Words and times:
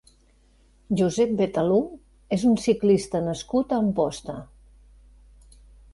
Josep 1.01 1.35
Betalú 1.41 1.77
és 2.37 2.45
un 2.53 2.57
ciclista 2.63 3.23
nascut 3.29 3.77
a 3.77 3.81
Amposta. 3.85 4.39